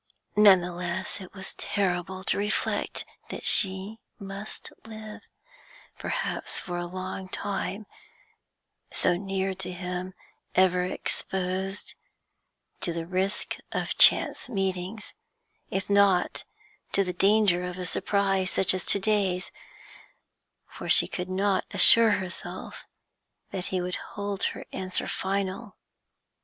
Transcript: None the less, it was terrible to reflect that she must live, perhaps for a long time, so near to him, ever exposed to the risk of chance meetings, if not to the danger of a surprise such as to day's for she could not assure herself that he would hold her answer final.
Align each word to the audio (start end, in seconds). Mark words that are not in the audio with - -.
None 0.35 0.61
the 0.61 0.71
less, 0.73 1.21
it 1.21 1.31
was 1.35 1.53
terrible 1.53 2.23
to 2.23 2.37
reflect 2.39 3.05
that 3.29 3.45
she 3.45 3.99
must 4.17 4.71
live, 4.83 5.21
perhaps 5.99 6.57
for 6.57 6.75
a 6.77 6.87
long 6.87 7.29
time, 7.29 7.85
so 8.91 9.15
near 9.15 9.53
to 9.53 9.71
him, 9.71 10.15
ever 10.55 10.83
exposed 10.85 11.93
to 12.79 12.93
the 12.93 13.05
risk 13.05 13.57
of 13.71 13.95
chance 13.95 14.49
meetings, 14.49 15.13
if 15.69 15.87
not 15.87 16.45
to 16.93 17.03
the 17.03 17.13
danger 17.13 17.63
of 17.63 17.77
a 17.77 17.85
surprise 17.85 18.49
such 18.49 18.73
as 18.73 18.87
to 18.87 18.99
day's 18.99 19.51
for 20.67 20.89
she 20.89 21.07
could 21.07 21.29
not 21.29 21.63
assure 21.75 22.13
herself 22.13 22.87
that 23.51 23.65
he 23.67 23.79
would 23.81 23.97
hold 23.97 24.41
her 24.41 24.65
answer 24.73 25.07
final. 25.07 25.75